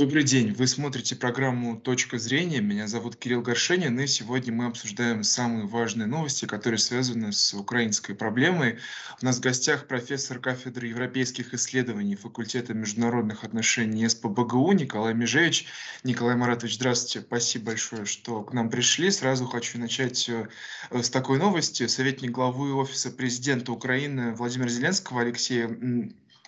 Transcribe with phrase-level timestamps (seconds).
[0.00, 0.54] Добрый день.
[0.54, 2.62] Вы смотрите программу «Точка зрения».
[2.62, 8.14] Меня зовут Кирилл Горшенин, и сегодня мы обсуждаем самые важные новости, которые связаны с украинской
[8.14, 8.78] проблемой.
[9.20, 15.66] У нас в гостях профессор кафедры европейских исследований факультета международных отношений СПБГУ Николай Межевич.
[16.02, 17.20] Николай Маратович, здравствуйте.
[17.20, 19.10] Спасибо большое, что к нам пришли.
[19.10, 20.48] Сразу хочу начать э,
[20.92, 21.86] с такой новости.
[21.88, 25.66] Советник главы Офиса президента Украины Владимира Зеленского Алексей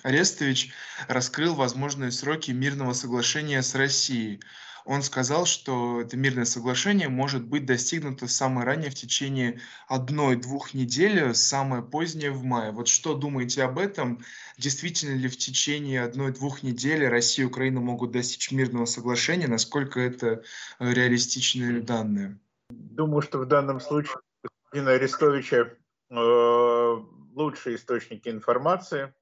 [0.02, 0.72] Арестович
[1.08, 4.40] раскрыл возможные сроки мирного соглашения с Россией.
[4.84, 11.34] Он сказал, что это мирное соглашение может быть достигнуто самое раннее в течение одной-двух недель,
[11.36, 12.72] самое позднее в мае.
[12.72, 14.24] Вот что думаете об этом?
[14.58, 19.46] Действительно ли в течение одной-двух недель Россия и Украина могут достичь мирного соглашения?
[19.46, 20.42] Насколько это
[20.80, 22.40] э, реалистичные данные?
[22.70, 25.70] Думаю, что в данном случае господина Арестовича
[26.10, 26.96] э,
[27.34, 29.14] лучшие источники информации–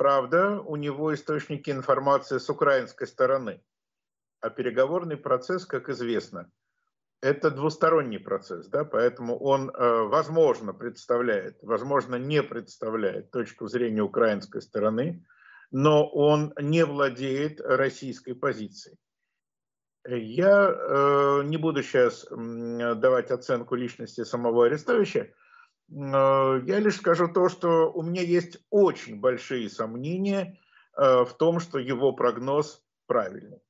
[0.00, 3.62] Правда, у него источники информации с украинской стороны.
[4.40, 6.50] А переговорный процесс, как известно,
[7.20, 14.62] это двусторонний процесс, да, поэтому он, э, возможно, представляет, возможно, не представляет точку зрения украинской
[14.62, 15.22] стороны,
[15.70, 18.96] но он не владеет российской позицией.
[20.08, 25.26] Я э, не буду сейчас давать оценку личности самого Арестовича,
[25.90, 30.58] я лишь скажу то, что у меня есть очень большие сомнения
[30.96, 33.60] э, в том, что его прогноз правильный.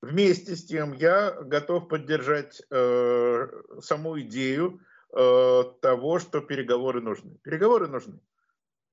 [0.00, 3.48] Вместе с тем я готов поддержать э,
[3.80, 4.80] саму идею
[5.10, 7.38] того, что переговоры нужны.
[7.44, 8.14] Переговоры нужны.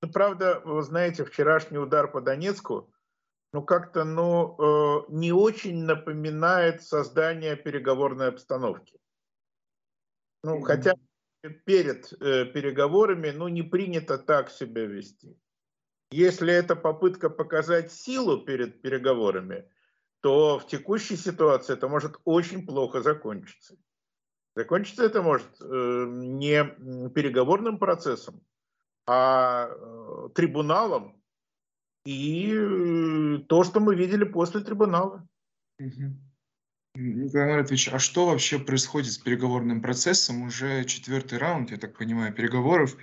[0.02, 2.94] Но, ну, правда, вы знаете, вчерашний удар по Донецку,
[3.54, 9.00] ну как-то, ну, не очень напоминает создание переговорной обстановки.
[10.44, 10.94] Ну, хотя
[11.50, 15.38] перед э, переговорами, ну, не принято так себя вести.
[16.11, 19.69] Если это попытка показать силу перед переговорами,
[20.22, 23.78] то в текущей ситуации это может очень плохо закончиться.
[24.56, 26.63] Закончиться это может э, не
[27.09, 28.41] переговорным процессом,
[29.08, 31.22] а э, трибуналом
[32.06, 35.28] и э, то, что мы видели после трибунала.
[35.79, 36.31] Угу.
[36.96, 40.44] Николай Маратович, а что вообще происходит с переговорным процессом?
[40.44, 42.97] Уже четвертый раунд, я так понимаю, переговоров.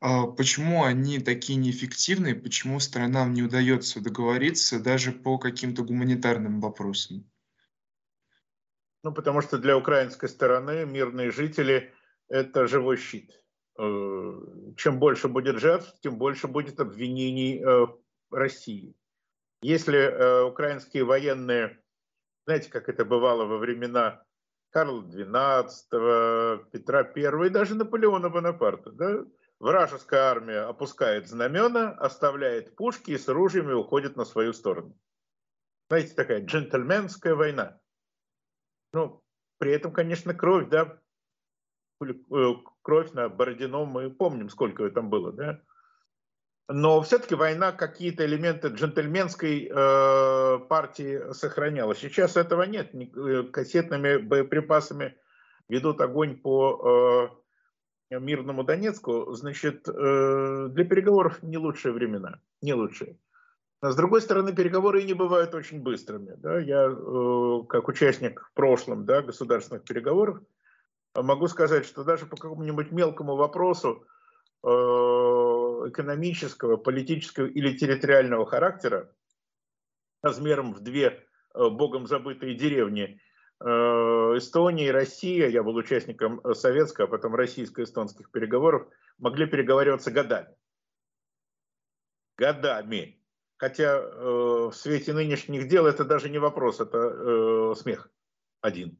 [0.00, 2.34] А почему они такие неэффективные?
[2.34, 7.30] Почему сторонам не удается договориться даже по каким-то гуманитарным вопросам?
[9.02, 11.92] Ну, потому что для украинской стороны мирные жители–
[12.28, 13.30] это живой щит.
[13.78, 14.32] Э,
[14.76, 17.86] чем больше будет жертв, тем больше будет обвинений э,
[18.30, 18.94] России.
[19.60, 21.78] Если э, украинские военные
[22.44, 24.24] знаете, как это бывало во времена
[24.70, 28.90] Карла XII, Петра I и даже Наполеона Бонапарта.
[28.92, 29.24] Да?
[29.60, 34.98] Вражеская армия опускает знамена, оставляет пушки и с оружием уходит на свою сторону.
[35.88, 37.80] Знаете, такая джентльменская война.
[38.92, 39.22] Ну,
[39.58, 41.00] при этом, конечно, кровь, да,
[42.02, 42.06] э,
[42.82, 45.62] кровь на Бородино, мы помним, сколько ее там было, да,
[46.68, 51.94] но все-таки война какие-то элементы джентльменской э, партии сохраняла.
[51.94, 52.94] Сейчас этого нет.
[52.94, 55.14] Э, кассетными боеприпасами
[55.68, 57.30] ведут огонь по
[58.10, 59.32] э, мирному Донецку.
[59.34, 62.40] Значит, э, для переговоров не лучшие времена.
[62.62, 63.18] Не лучшие.
[63.82, 66.32] Но, с другой стороны, переговоры и не бывают очень быстрыми.
[66.38, 66.58] Да?
[66.58, 70.40] Я, э, как участник в прошлом да, государственных переговоров,
[71.14, 74.06] могу сказать, что даже по какому-нибудь мелкому вопросу
[74.62, 74.68] э,
[75.88, 79.12] экономического, политического или территориального характера
[80.22, 81.06] размером в две
[81.54, 83.20] э, богом забытые деревни
[83.60, 90.10] э, Эстония и Россия, я был участником э, советского, а потом российско-эстонских переговоров, могли переговариваться
[90.10, 90.54] годами.
[92.36, 93.20] Годами.
[93.56, 98.10] Хотя в свете нынешних дел это даже не вопрос, это смех
[98.60, 98.98] один.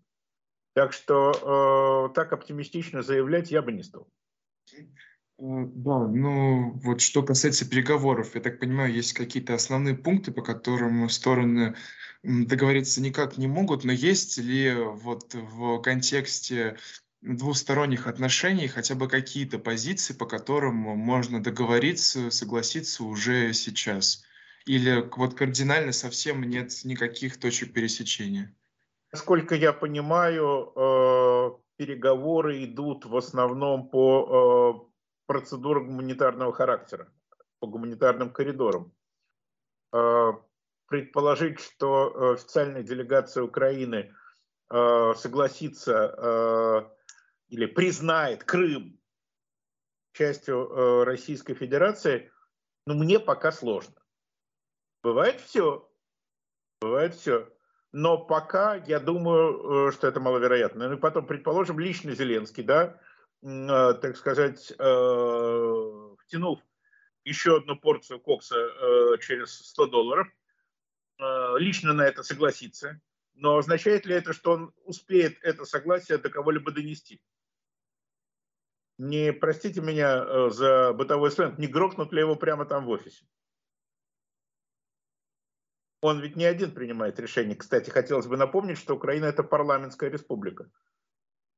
[0.75, 4.09] Так что так оптимистично заявлять я бы не стал.
[5.39, 10.43] Э, да, ну вот что касается переговоров, я так понимаю, есть какие-то основные пункты, по
[10.43, 11.75] которым стороны
[12.23, 16.79] договориться никак не могут, но есть ли вот в контексте
[17.21, 24.25] двусторонних отношений хотя бы какие-то позиции, по которым можно договориться, согласиться уже сейчас?
[24.67, 28.55] Или вот кардинально совсем нет никаких точек пересечения?
[29.13, 34.91] Насколько я понимаю, э, переговоры идут в основном по
[35.25, 37.13] э, процедура гуманитарного характера
[37.61, 38.93] по гуманитарным коридорам.
[39.93, 40.33] А,
[40.87, 44.15] предположить, что э, официальная делегация Украины
[44.71, 46.83] э, согласится э,
[47.49, 49.01] или признает Крым
[50.13, 52.31] частью Российской Федерации,
[52.87, 53.95] ну, мне пока сложно.
[55.03, 55.91] Бывает все.
[56.81, 57.49] Бывает все.
[57.91, 60.89] но пока я думаю, что это маловероятно.
[60.89, 63.01] Ну потом, предположим, лично Зеленский, да,
[63.45, 66.61] так сказать, втянув
[67.25, 68.57] еще одну порцию кокса
[69.21, 70.29] через 100 долларов,
[71.59, 73.01] лично на это согласится.
[73.35, 77.21] Но означает ли это, что он успеет это согласие до кого-либо донести?
[78.97, 83.27] Не простите меня э, за бытовой сленг, не грохнут ли его прямо там в офисе?
[86.01, 87.57] Он ведь не один принимает решение.
[87.57, 90.71] Кстати, хотелось бы напомнить, что Украина это парламентская республика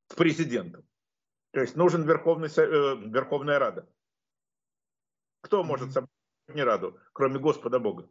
[0.09, 0.89] с президентом.
[1.57, 3.89] То есть нужен Верховный, э, Верховная Рада.
[5.41, 6.11] Кто может собрать
[6.49, 8.07] не Раду, кроме Господа Бога?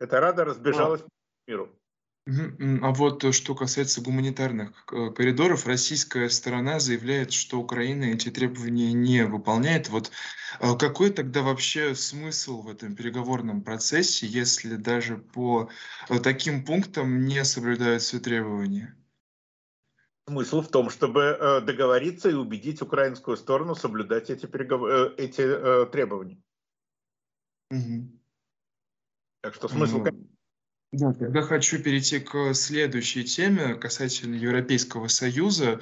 [0.00, 1.10] Эта Рада разбежалась по
[1.46, 1.68] миру.
[2.26, 8.94] А вот э, что касается гуманитарных э, коридоров, российская сторона заявляет, что Украина эти требования
[8.94, 9.90] не выполняет.
[9.90, 10.10] Вот
[10.58, 15.68] э, какой тогда вообще смысл в этом переговорном процессе, если даже по
[16.22, 18.96] таким пунктам не соблюдаются требования?
[20.28, 25.14] Смысл в том, чтобы договориться и убедить украинскую сторону соблюдать эти, переговор...
[25.18, 26.40] эти требования.
[27.70, 28.20] Угу.
[29.42, 30.28] Так что смысл, конечно,
[30.92, 35.80] да, тогда хочу перейти к следующей теме касательно Европейского Союза.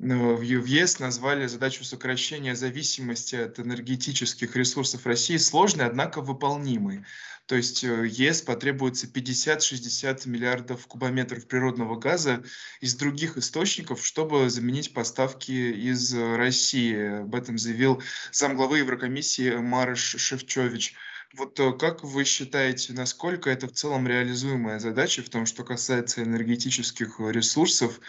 [0.00, 7.04] Ну, в ЕС назвали задачу сокращения зависимости от энергетических ресурсов России сложной, однако выполнимой.
[7.46, 12.44] То есть э, ЕС потребуется 50-60 миллиардов кубометров природного газа
[12.80, 17.22] из других источников, чтобы заменить поставки из России.
[17.22, 18.00] Об этом заявил
[18.30, 20.94] замглавы Еврокомиссии Марыш Шевчович.
[21.36, 26.22] Вот э, как вы считаете, насколько это в целом реализуемая задача в том, что касается
[26.22, 28.00] энергетических ресурсов,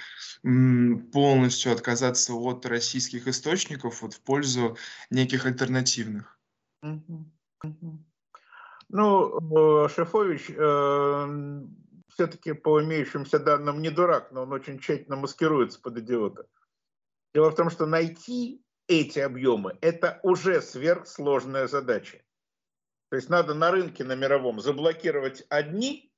[0.42, 4.78] полностью отказаться от российских источников вот, в пользу
[5.10, 6.40] неких альтернативных?
[8.92, 11.62] Ну, э, Шефович э,
[12.08, 16.48] все-таки по имеющимся данным не дурак, но он очень тщательно маскируется под идиота.
[17.34, 22.22] Дело в том, что найти эти объемы– это уже сверхсложная задача.
[23.10, 26.14] То есть надо на рынке на мировом заблокировать одни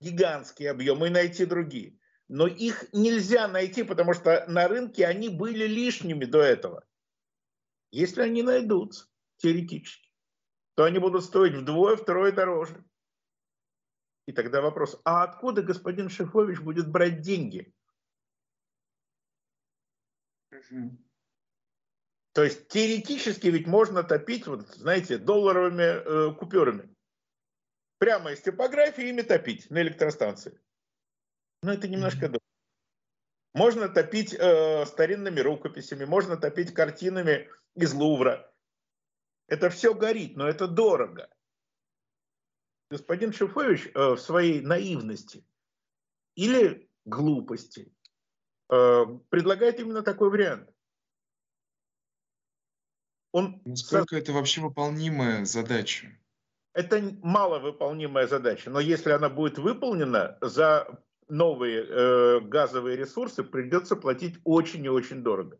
[0.00, 1.98] гигантские объемы и найти другие.
[2.28, 6.84] Но их нельзя найти, потому что на рынке они были лишними до этого.
[7.92, 9.06] Если они найдутся,
[9.36, 10.10] теоретически,
[10.74, 12.84] то они будут стоить вдвое, втрое дороже.
[14.26, 17.72] И тогда вопрос, а откуда господин Шефович будет брать деньги?
[22.32, 26.94] То есть теоретически ведь можно топить, вот, знаете, долларовыми э, купюрами.
[27.98, 30.58] Прямо из типографии ими топить на электростанции.
[31.62, 32.40] Но это немножко дорого.
[33.54, 38.50] Можно топить э, старинными рукописями, можно топить картинами из Лувра.
[39.46, 41.28] Это все горит, но это дорого.
[42.90, 45.46] Господин Шифович э, в своей наивности
[46.34, 47.94] или глупости
[48.70, 50.71] э, предлагает именно такой вариант.
[53.32, 56.08] Он Насколько это вообще выполнимая задача?
[56.74, 64.38] Это маловыполнимая задача, но если она будет выполнена, за новые э, газовые ресурсы придется платить
[64.44, 65.58] очень и очень дорого.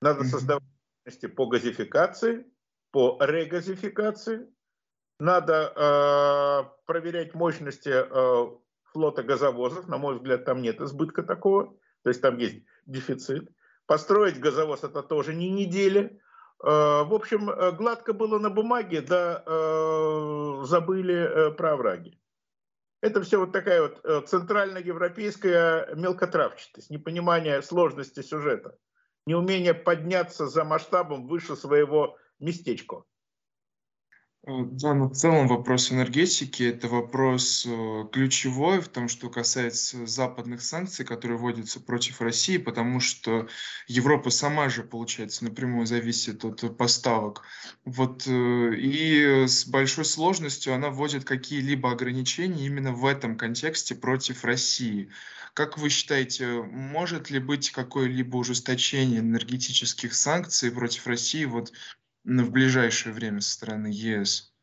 [0.00, 0.28] Надо mm-hmm.
[0.28, 2.46] создавать по газификации,
[2.90, 4.48] по регазификации.
[5.18, 9.88] Надо э, проверять мощности э, флота газовозов.
[9.88, 11.76] На мой взгляд, там нет избытка такого.
[12.02, 13.50] То есть там есть дефицит.
[13.86, 16.16] Построить газовоз это тоже не неделя.
[16.64, 22.18] Э, в общем, э, гладко было на бумаге, да э, забыли про враги.
[23.02, 28.78] Это все вот такая вот центральноевропейская мелкотравчатость, непонимание сложности сюжета,
[29.26, 33.02] неумение подняться за масштабом выше своего местечка.
[34.46, 40.06] Э, да, но в целом вопрос энергетики– это вопрос э, ключевой в том, что касается
[40.06, 43.48] западных санкций, которые вводятся против России, потому что
[43.86, 47.42] Европа сама же, получается, напрямую зависит от поставок.
[47.86, 54.44] Вот, э, и с большой сложностью она вводит какие-либо ограничения именно в этом контексте против
[54.44, 55.10] России.
[55.54, 61.72] Как вы считаете, может ли быть какое-либо ужесточение энергетических санкций против России вот
[62.24, 64.54] в ближайшее время со стороны ЕС?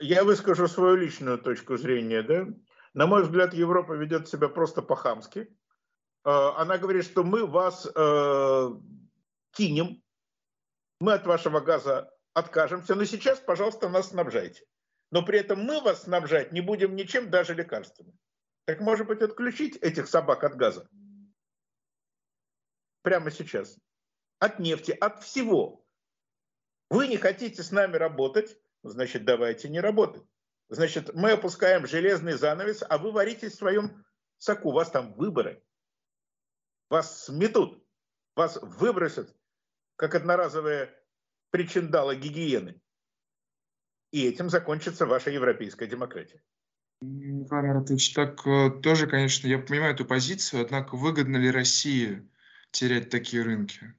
[0.00, 2.22] Я выскажу свою личную точку зрения.
[2.22, 2.46] Да?
[2.94, 5.48] На мой взгляд, Европа ведет себя просто по-хамски.
[6.24, 8.68] А, она говорит, что мы вас э,
[9.52, 10.02] кинем,
[11.00, 14.64] мы от вашего газа откажемся, но сейчас, пожалуйста, нас снабжайте.
[15.10, 18.16] Но при этом мы вас снабжать не будем ничем, даже лекарствами.
[18.66, 20.88] Так может быть отключить этих собак от газа?
[23.02, 23.78] Прямо сейчас.
[24.38, 25.84] От нефти, от всего.
[26.90, 30.24] Вы не хотите с нами работать, значит, давайте не работать.
[30.68, 34.04] Значит, мы опускаем железный занавес, а вы варитесь в своем
[34.38, 34.70] соку.
[34.70, 35.62] У вас там выборы.
[36.90, 37.82] Вас сметут,
[38.34, 39.34] вас выбросят,
[39.96, 40.94] как одноразовые
[41.50, 42.80] причиндалы гигиены.
[44.10, 46.42] И этим закончится ваша европейская демократия.
[47.00, 52.28] Николай Маратович, так э, тоже, конечно, я понимаю эту позицию, однако выгодно ли России
[52.70, 53.94] терять такие рынки?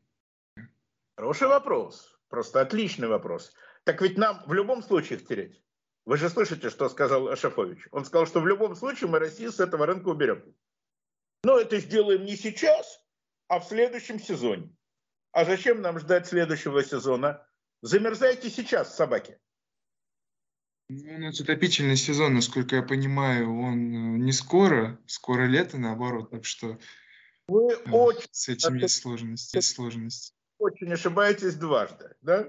[1.16, 3.54] Хороший вопрос, просто отличный вопрос.
[3.84, 5.62] Так ведь нам в любом случае их терять.
[6.06, 7.88] Вы же слышите, что сказал Шафович.
[7.92, 10.44] Он сказал, что в любом случае мы Россию с этого рынка уберем.
[11.44, 13.00] Но это сделаем не сейчас,
[13.48, 14.76] а в следующем сезоне.
[15.32, 17.46] А зачем нам ждать следующего сезона?
[17.82, 19.38] Замерзайте сейчас, собаки.
[20.90, 26.32] Ну, у нас отопительный сезон, насколько я понимаю, он э, не скоро, скоро лето, наоборот,
[26.32, 26.80] так что
[27.48, 30.34] Вы э, очень, с этим есть сложности, есть сложности.
[30.60, 32.16] Очень ошибаетесь дважды.
[32.22, 32.48] Да?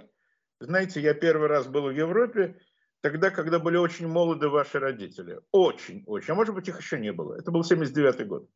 [0.60, 2.60] Знаете, я первый раз был в Европе,
[3.00, 5.40] тогда, когда были очень молоды ваши родители.
[5.52, 6.32] Очень, очень.
[6.32, 7.34] А может быть, их еще не было.
[7.36, 8.48] Это был 79 год.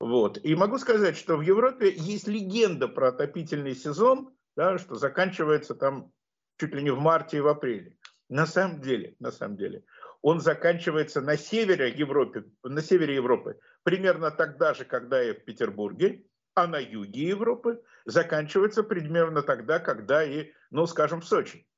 [0.00, 0.38] Вот.
[0.44, 6.12] И могу сказать, что в Европе есть легенда про отопительный сезон, да, что заканчивается там
[6.58, 7.96] чуть ли не в марте и в апреле.
[8.28, 9.84] На самом деле, на самом деле,
[10.20, 16.24] он заканчивается на севере Европы, на севере Европы примерно тогда же, когда и в Петербурге,
[16.58, 21.68] а на юге Европы заканчивается примерно тогда, когда и, ну, скажем, в Сочи.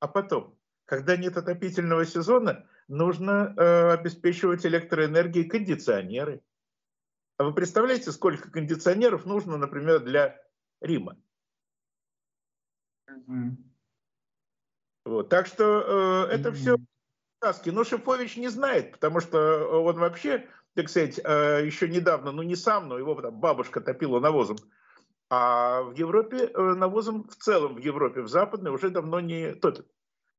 [0.00, 6.42] А потом, когда нет отопительного сезона, нужно э, обеспечивать электроэнергией кондиционеры.
[7.36, 10.36] А вы представляете, сколько кондиционеров нужно, например, для
[10.80, 11.16] Рима?
[13.08, 13.50] Mm-hmm.
[15.04, 16.54] Вот, так что э, это mm-hmm.
[16.54, 16.76] все
[17.38, 17.70] сказки.
[17.70, 19.38] Но Шифович не знает, потому что
[19.82, 24.20] он вообще, так сказать, э, еще недавно, ну не сам, но его там бабушка топила
[24.20, 24.56] навозом.
[25.28, 29.86] А в Европе э, навозом в целом, в Европе, в западной, уже давно не топят.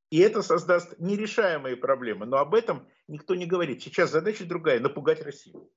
[0.10, 2.26] И это создаст нерешаемые проблемы.
[2.26, 3.82] Но об этом никто не говорит.
[3.82, 5.72] Сейчас задача другая– напугать Россию.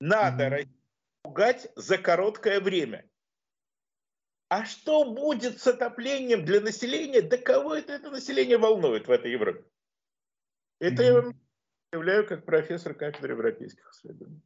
[0.00, 0.50] Надо mm-hmm.
[0.50, 0.76] Россию
[1.26, 3.08] напугать за короткое время.
[4.48, 7.20] А что будет с отоплением для населения?
[7.20, 9.64] Да кого это, это население волнует в этой Европе?
[10.78, 11.34] Это mm-hmm.
[11.96, 14.42] Заявляю как профессор кафедры европейских исследований.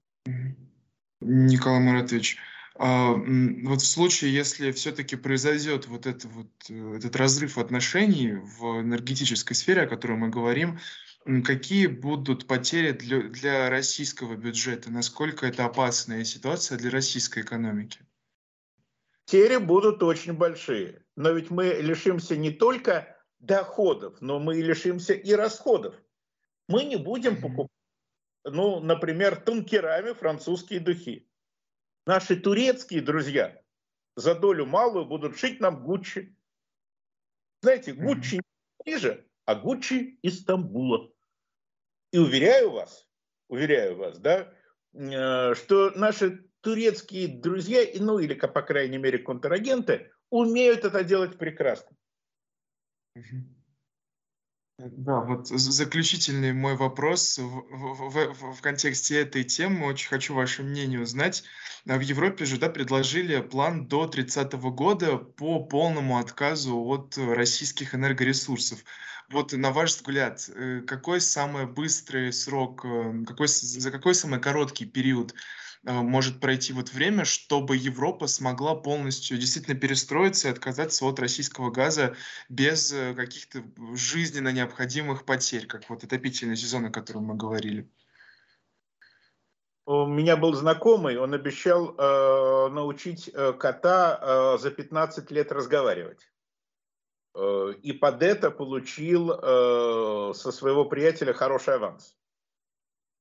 [1.20, 2.38] Николай Маратович,
[2.76, 8.80] а, вот в случае, если все-таки произойдет вот, это вот э, этот разрыв отношений в
[8.80, 10.78] энергетической сфере, о которой мы говорим,
[11.44, 14.90] какие будут потери для, для российского бюджета?
[14.90, 18.00] Насколько это опасная ситуация для российской экономики?
[19.26, 21.04] Потери будут очень большие.
[21.16, 25.94] Но ведь мы лишимся не только доходов, но мы лишимся и расходов.
[26.70, 27.76] Мы не будем покупать,
[28.44, 31.28] ну, например, танкерами французские духи
[32.06, 33.60] Наши турецкие друзья
[34.16, 36.34] за долю малую будут шить нам Гуччи.
[37.62, 38.42] Знаете, Гуччи не
[38.78, 41.12] Парижа, а Гуччи из Стамбула.
[42.12, 43.06] И уверяю вас,
[43.48, 44.52] уверяю вас, да,
[44.94, 51.96] э, что наши турецкие друзья, ну или, по крайней мере, контрагенты, умеют это делать прекрасно.
[54.86, 59.86] Да, вот заключительный мой вопрос в, в, в, в контексте этой темы.
[59.86, 61.44] Очень хочу ваше мнение узнать.
[61.86, 67.94] А в Европе же да, предложили план до 30 года по полному отказу от российских
[67.94, 68.82] энергоресурсов.
[69.30, 74.86] Вот на ваш взгляд, э, какой самый быстрый срок, э, какой, за какой самый короткий
[74.86, 75.34] период
[75.84, 81.70] Э, может пройти вот время, чтобы Европа смогла полностью действительно перестроиться и отказаться от российского
[81.70, 82.14] газа
[82.48, 83.62] без каких-то
[83.94, 87.88] жизненно необходимых потерь, как вот отопительный сезон, о котором мы говорили.
[89.86, 96.28] У меня был знакомый, он обещал э, научить кота э, за 15 лет разговаривать.
[97.34, 102.16] Э, и под это получил э, со своего приятеля хороший аванс.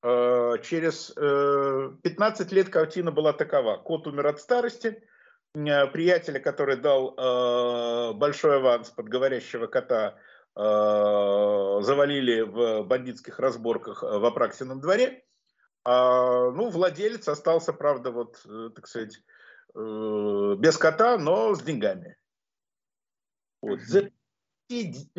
[0.02, 3.76] Э, через 15 э, лет картина была такова.
[3.76, 5.02] Кот умер от старости,
[5.52, 10.16] приятеля, который дал большой аванс под говорящего кота,
[10.54, 15.24] завалили в бандитских разборках в Апраксином дворе.
[15.82, 18.40] А, ну, владелец остался, правда, вот,
[18.76, 19.20] так сказать,
[19.74, 22.16] без кота, но с деньгами.
[23.62, 23.80] Вот.
[23.80, 24.10] За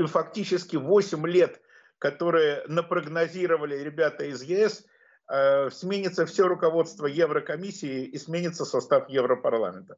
[0.08, 1.62] фактически 8 лет
[2.02, 4.84] которые напрогнозировали ребята из ЕС,
[5.30, 9.98] э, сменится все руководство Еврокомиссии и сменится состав Европарламента.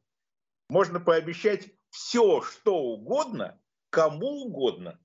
[0.67, 3.57] Можно пообещать все, что угодно,
[3.89, 4.99] кому угодно.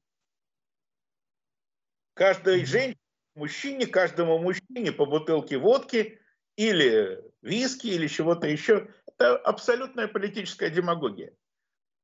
[2.14, 2.98] Каждой женщине,
[3.36, 6.20] мужчине, каждому мужчине по бутылке водки
[6.56, 8.92] или виски, или чего-то еще.
[9.06, 11.32] Это абсолютная политическая демагогия,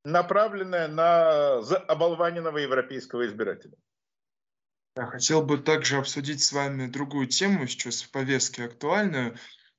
[0.05, 1.59] направленная на
[1.89, 3.77] оболваненного европейского избирателя.
[4.97, 9.37] Я хотел бы также обсудить с вами другую тему, сейчас в повестке актуальную.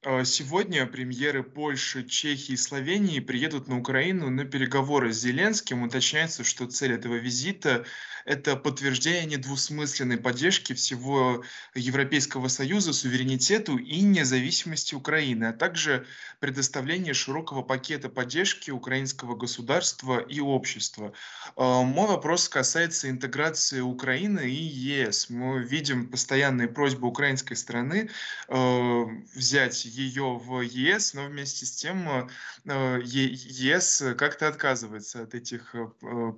[0.08, 5.82] А, сегодня премьеры Польши, Чехии и Словении приедут на Украину на переговоры с Зеленским.
[5.82, 7.86] Уточняется, что цель этого визита–
[8.26, 11.44] это подтверждение недвусмысленной поддержки всего
[11.76, 16.06] Европейского Союза, суверенитету и независимости Украины, а также
[16.40, 21.14] предоставление широкого пакета поддержки украинского государства и общества.
[21.56, 25.30] А, мой вопрос касается интеграции Украины и ЕС.
[25.30, 28.10] Мы видим постоянные просьбы украинской стороны
[28.48, 32.28] а, взять ее в ЕС, но вместе с тем э,
[32.66, 35.88] э, ЕС как-то отказывается от этих э,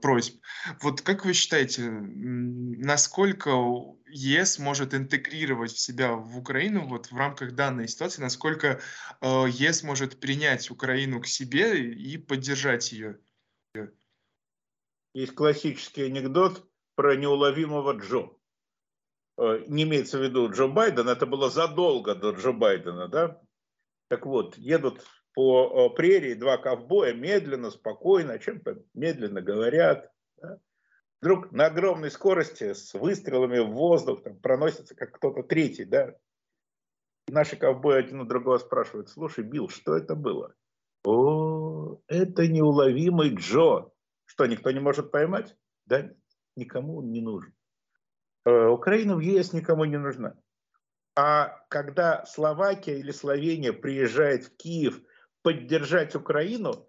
[0.02, 0.40] просьб.
[0.82, 3.50] Вот как вы считаете, насколько
[4.10, 8.80] ЕС может интегрировать в себя в Украину вот в рамках данной ситуации, насколько
[9.22, 13.20] ЕС может принять Украину к себе и поддержать ее?
[15.14, 18.30] Есть классический анекдот про неуловимого Джо.
[19.68, 23.42] Не имеется в виду Джо Байден, это было задолго до Джо Байдена, да?
[24.10, 30.12] Так вот, едут по прерии два ковбоя медленно, спокойно, о чем-то медленно говорят.
[30.42, 30.60] Да?
[31.22, 35.86] Вдруг на огромной скорости с выстрелами в воздух там, проносится как кто-то третий.
[35.86, 36.16] Да?
[37.28, 40.56] И наши ковбои один у другого спрашивают, слушай, Билл, что это было?
[41.04, 43.92] О, это неуловимый Джо.
[44.26, 45.56] Что, никто не может поймать?
[45.86, 46.10] Да,
[46.56, 47.54] никому он не нужен.
[48.46, 50.36] Э, Украина в ЕС никому не нужна.
[51.18, 55.02] А когда Словакия или Словения приезжает в Киев
[55.42, 56.88] поддержать Украину,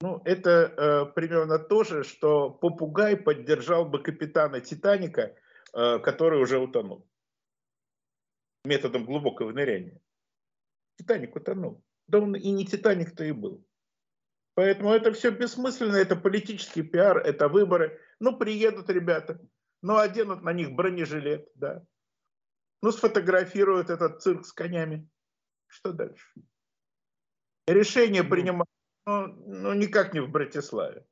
[0.00, 5.34] ну, это э, примерно то же, что попугай поддержал бы капитана Титаника,
[5.72, 7.04] э, который уже утонул.
[8.64, 10.00] Методом глубокого ныряния.
[10.96, 11.82] Титаник утонул.
[12.06, 13.66] Да он и не Титаник-то и был.
[14.54, 18.00] Поэтому это все бессмысленно, это политический пиар, это выборы.
[18.20, 19.40] Ну, приедут ребята,
[19.82, 21.84] ну, оденут на них бронежилет, да,
[22.82, 25.08] ну, сфотографируют этот цирк с конями.
[25.66, 26.26] Что дальше?
[27.66, 28.68] Решение принимать
[29.06, 31.04] ну, ну, никак не в Братиславе.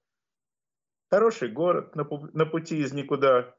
[1.11, 3.55] Хороший город на, на пути из никуда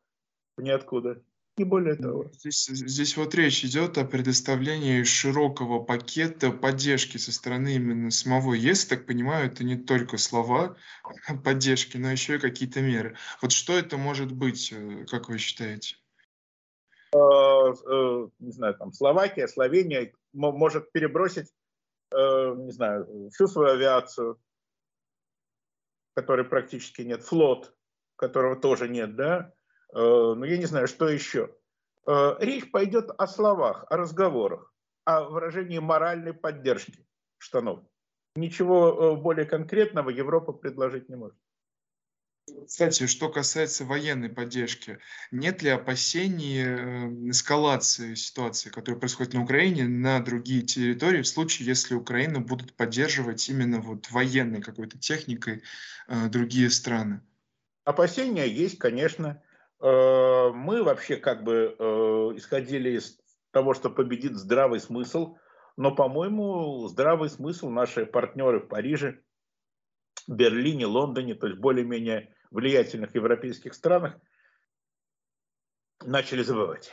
[0.58, 1.24] в ниоткуда.
[1.58, 2.32] Не более ну, того.
[2.34, 8.88] Здесь, здесь вот речь идет о предоставлении широкого пакета поддержки со стороны именно самого ЕС.
[8.88, 10.76] Так понимаю, это не только слова
[11.44, 13.16] поддержки, но еще и какие-то меры.
[13.40, 15.98] Вот что это может быть, э, как вы считаете?
[17.72, 21.52] Э, не знаю, там Словакия, Словения может перебросить,
[22.12, 24.40] э, не знаю, всю свою авиацию,
[26.16, 27.76] которой практически нет, флот,
[28.16, 29.54] которого тоже нет, да,
[29.94, 31.56] э, ну я не знаю, что еще.
[32.06, 34.74] Речь пойдет о словах, о разговорах,
[35.06, 37.80] о выражении моральной поддержки штанов.
[38.36, 41.38] Ничего более конкретного Европа предложить не может.
[42.66, 45.00] Кстати, что касается военной поддержки,
[45.32, 51.68] нет ли опасений э, эскалации ситуации, которая происходит на Украине, на другие территории, в случае,
[51.70, 55.64] если Украину будут поддерживать именно вот военной какой-то техникой
[56.08, 57.22] э, другие страны?
[57.86, 59.42] Опасения есть, конечно.
[59.80, 61.76] Э, мы вообще как бы
[62.36, 63.20] исходили из
[63.52, 65.38] того, что победит здравый смысл,
[65.78, 69.22] но, по-моему, здравый смысл наши партнеры в Париже–
[70.28, 74.20] Берлине, Лондоне, то есть более-менее влиятельных европейских странах,
[76.02, 76.92] начали забывать.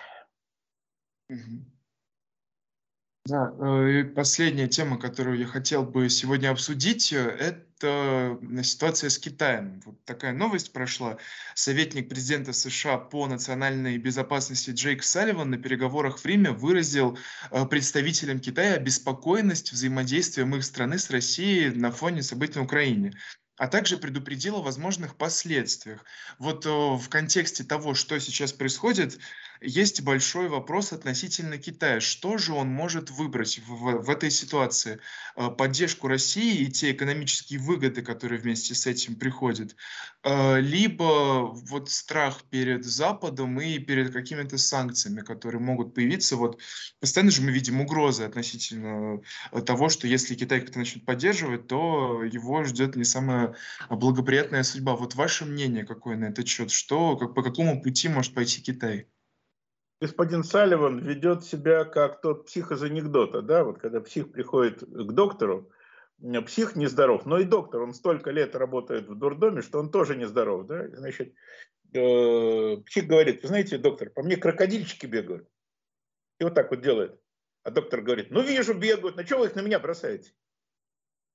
[3.31, 9.81] Да, э, последняя тема, которую я хотел бы сегодня обсудить, э, это ситуация с Китаем.
[9.85, 11.17] Вот такая новость прошла.
[11.55, 17.17] Советник президента США по национальной безопасности Джейк Салливан на переговорах в Риме выразил
[17.53, 23.17] э, представителям Китая обеспокоенность взаимодействием их страны с Россией на фоне событий на Украине
[23.57, 26.03] а также предупредил о возможных последствиях.
[26.39, 29.19] Вот в контексте того, что сейчас происходит,
[29.61, 32.01] есть большой вопрос относительно Китая.
[32.01, 35.01] Что же он может выбрать в, в этой ситуации?
[35.37, 39.77] Э, поддержку России и те экономические выгоды, которые вместе с этим приходят?
[40.23, 46.37] Э, либо вот страх перед Западом и перед какими-то санкциями, которые могут появиться.
[46.37, 46.59] Вот
[46.99, 49.21] постоянно же мы видим угрозы относительно
[49.53, 53.55] э, того, что если Китай как-то начнет поддерживать, то его ждет не самая
[53.91, 54.97] благоприятная судьба.
[54.97, 56.71] Вот ваше мнение какое на этот счет?
[56.71, 59.07] Что, как, по какому пути может пойти Китай?
[60.01, 65.13] Господин Салливан ведет себя как тот псих из анекдота, да, вот когда псих приходит к
[65.13, 65.71] доктору,
[66.47, 70.67] псих нездоров, но и доктор, он столько лет работает в дурдоме, что он тоже нездоров,
[70.67, 71.35] да, значит,
[71.93, 75.49] э, псих говорит, вы знаете, доктор, по мне крокодильчики бегают,
[76.39, 77.21] и вот так вот делает,
[77.63, 80.33] а доктор говорит, ну вижу, бегают, на что вы их на меня бросаете?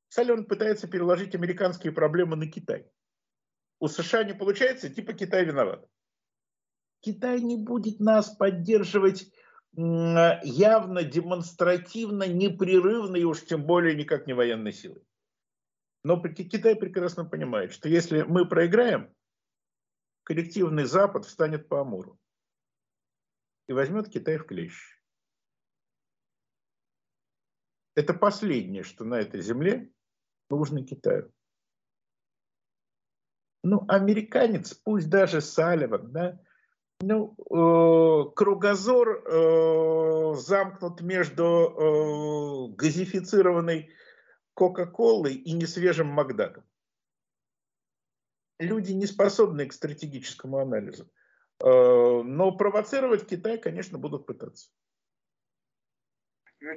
[0.10, 2.88] Салливан пытается переложить американские проблемы на Китай.
[3.80, 5.86] У США не получается, типа Китай виноват.
[7.06, 9.32] Китай не будет нас поддерживать
[9.78, 15.06] явно, демонстративно, непрерывно и уж тем более никак не военной силой.
[16.04, 19.13] Но Китай прекрасно понимает, что если мы проиграем,
[20.24, 22.20] коллективный Запад встанет по Амуру
[23.68, 25.00] и возьмет Китай в клещ.
[27.94, 29.91] Это последнее, что на этой земле
[30.50, 31.32] нужно Китаю.
[33.63, 36.39] Ну, американец, пусть даже Салливан, да,
[37.01, 43.89] ну, э, кругозор э, замкнут между э, газифицированной
[44.53, 46.63] Кока-Колой и несвежим Макдаком.
[48.60, 51.10] Люди не способны к стратегическому анализу.
[51.60, 54.69] Э, но провоцировать Китай, конечно, будут пытаться.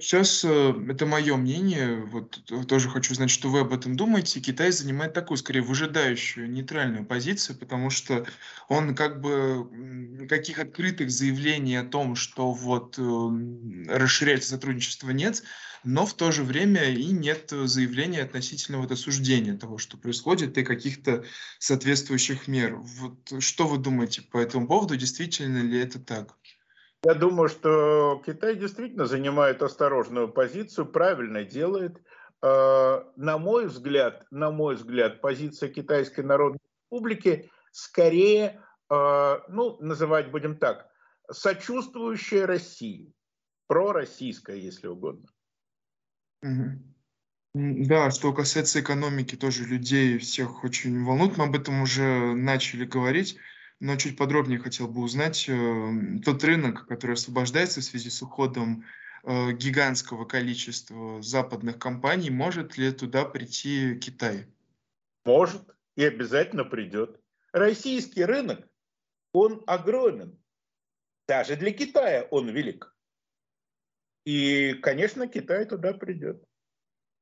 [0.00, 4.40] Сейчас э, это мое мнение, вот тоже хочу знать, что вы об этом думаете.
[4.40, 8.26] Китай занимает такую, скорее, выжидающую, нейтральную позицию, потому что
[8.68, 13.02] он как бы никаких открытых заявлений о том, что вот э,
[13.88, 15.42] расширяется сотрудничество нет,
[15.84, 20.64] но в то же время и нет заявления относительно вот осуждения того, что происходит, и
[20.64, 21.24] каких-то
[21.58, 22.76] соответствующих мер.
[22.76, 26.37] Вот что вы думаете по этому поводу, действительно ли это так?
[27.04, 32.02] Я думаю, что Китай действительно занимает осторожную позицию, правильно делает.
[32.42, 40.30] Э, на мой взгляд, на мой взгляд, позиция Китайской Народной Республики скорее, э, ну, называть
[40.30, 40.90] будем так,
[41.30, 43.12] сочувствующая России,
[43.68, 45.28] пророссийская, если угодно.
[47.54, 51.36] Да, что касается экономики, тоже людей всех очень волнует.
[51.36, 53.38] Мы об этом уже начали говорить
[53.80, 55.92] но чуть подробнее хотел бы узнать э,
[56.24, 58.84] тот рынок, который освобождается в связи с уходом
[59.24, 64.46] э, гигантского количества западных компаний, может ли туда прийти Китай?
[65.24, 65.62] Может
[65.96, 67.20] и обязательно придет.
[67.52, 68.68] Российский рынок,
[69.32, 70.38] он огромен.
[71.26, 72.94] Даже для Китая он велик.
[74.24, 76.42] И, конечно, Китай туда придет.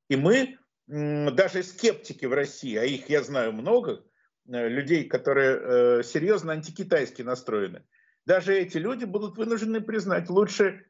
[0.08, 4.04] И мы, даже скептики в России, а их я знаю много,
[4.46, 5.58] людей, которые
[5.98, 7.84] э, серьезно антикитайски настроены,
[8.24, 10.86] даже эти люди будут вынуждены признать, лучше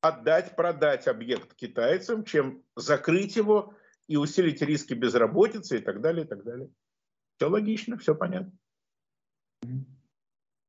[0.00, 3.74] отдать, продать объект китайцам, чем закрыть его
[4.06, 6.70] и усилить риски безработицы и так далее, и так далее.
[7.36, 8.52] Все логично, все понятно.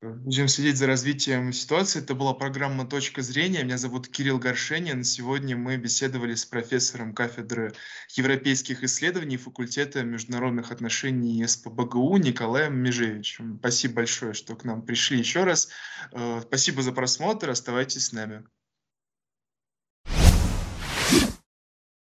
[0.02, 2.02] Будем следить за развитием ситуации.
[2.02, 3.64] Это была программа «Точка зрения».
[3.64, 5.04] Меня зовут Кирилл Горшенин.
[5.04, 7.74] Сегодня мы беседовали с профессором кафедры
[8.16, 13.58] европейских исследований факультета международных отношений СПБГУ Николаем Межевичем.
[13.60, 15.68] Спасибо большое, что к нам пришли еще раз.
[16.14, 17.50] Э, спасибо за просмотр.
[17.50, 18.46] Оставайтесь с нами.